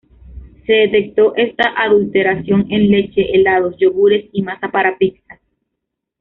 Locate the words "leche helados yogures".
2.89-4.25